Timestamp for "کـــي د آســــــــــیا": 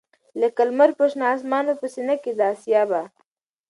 2.23-2.81